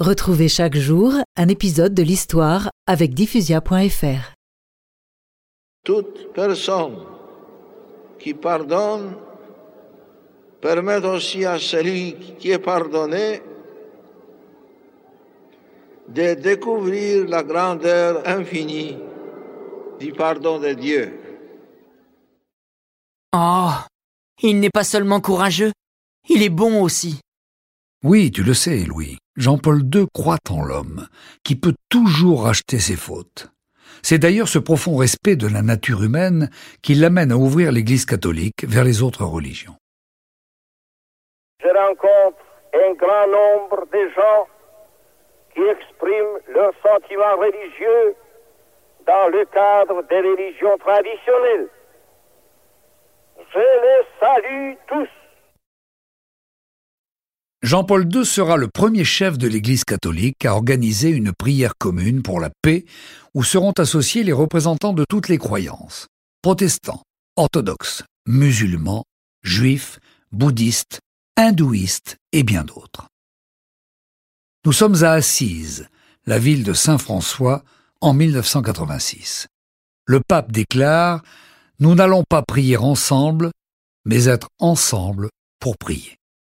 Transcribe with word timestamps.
Retrouvez 0.00 0.46
chaque 0.48 0.76
jour 0.76 1.12
un 1.34 1.48
épisode 1.48 1.92
de 1.92 2.04
l'histoire 2.04 2.70
avec 2.86 3.14
diffusia.fr. 3.14 4.32
Toute 5.84 6.32
personne 6.32 6.98
qui 8.20 8.32
pardonne 8.32 9.16
permet 10.60 11.04
aussi 11.04 11.44
à 11.44 11.58
celui 11.58 12.14
qui 12.38 12.52
est 12.52 12.60
pardonné 12.60 13.42
de 16.06 16.34
découvrir 16.34 17.26
la 17.26 17.42
grandeur 17.42 18.22
infinie 18.24 18.96
du 19.98 20.12
pardon 20.12 20.60
de 20.60 20.74
Dieu. 20.74 21.18
Oh, 23.34 23.72
il 24.44 24.60
n'est 24.60 24.70
pas 24.70 24.84
seulement 24.84 25.20
courageux, 25.20 25.72
il 26.28 26.44
est 26.44 26.50
bon 26.50 26.82
aussi. 26.82 27.18
Oui, 28.04 28.30
tu 28.30 28.44
le 28.44 28.54
sais, 28.54 28.84
Louis. 28.84 29.18
Jean-Paul 29.38 29.82
II 29.94 30.06
croit 30.12 30.42
en 30.50 30.64
l'homme, 30.64 31.06
qui 31.44 31.54
peut 31.54 31.74
toujours 31.88 32.42
racheter 32.42 32.80
ses 32.80 32.96
fautes. 32.96 33.46
C'est 34.02 34.18
d'ailleurs 34.18 34.48
ce 34.48 34.58
profond 34.58 34.96
respect 34.96 35.36
de 35.36 35.46
la 35.46 35.62
nature 35.62 36.02
humaine 36.02 36.50
qui 36.82 36.96
l'amène 36.96 37.30
à 37.30 37.36
ouvrir 37.36 37.70
l'Église 37.70 38.04
catholique 38.04 38.64
vers 38.66 38.82
les 38.82 39.00
autres 39.00 39.24
religions. 39.24 39.76
Je 41.62 41.68
rencontre 41.68 42.42
un 42.74 42.92
grand 42.94 43.26
nombre 43.28 43.86
de 43.92 44.10
gens 44.10 44.48
qui 45.54 45.62
expriment 45.62 46.38
leurs 46.52 46.74
sentiments 46.82 47.36
religieux 47.38 48.16
dans 49.06 49.28
le 49.28 49.44
cadre 49.46 50.02
des 50.08 50.20
religions 50.20 50.76
traditionnelles. 50.78 51.68
Je 53.54 53.58
les 53.58 54.04
salue 54.20 54.74
tous. 54.88 55.27
Jean-Paul 57.68 58.08
II 58.10 58.24
sera 58.24 58.56
le 58.56 58.68
premier 58.68 59.04
chef 59.04 59.36
de 59.36 59.46
l'Église 59.46 59.84
catholique 59.84 60.46
à 60.46 60.54
organiser 60.54 61.10
une 61.10 61.34
prière 61.34 61.74
commune 61.76 62.22
pour 62.22 62.40
la 62.40 62.48
paix 62.62 62.86
où 63.34 63.44
seront 63.44 63.72
associés 63.72 64.24
les 64.24 64.32
représentants 64.32 64.94
de 64.94 65.04
toutes 65.06 65.28
les 65.28 65.36
croyances, 65.36 66.06
protestants, 66.40 67.02
orthodoxes, 67.36 68.04
musulmans, 68.26 69.04
juifs, 69.42 69.98
bouddhistes, 70.32 71.00
hindouistes 71.36 72.16
et 72.32 72.42
bien 72.42 72.64
d'autres. 72.64 73.06
Nous 74.64 74.72
sommes 74.72 75.04
à 75.04 75.12
Assise, 75.12 75.88
la 76.24 76.38
ville 76.38 76.64
de 76.64 76.72
Saint-François, 76.72 77.64
en 78.00 78.14
1986. 78.14 79.46
Le 80.06 80.20
pape 80.26 80.52
déclare 80.52 81.22
Nous 81.80 81.94
n'allons 81.94 82.24
pas 82.26 82.40
prier 82.40 82.78
ensemble, 82.78 83.50
mais 84.06 84.24
être 84.24 84.48
ensemble 84.58 85.28
pour 85.60 85.76
prier. 85.76 86.17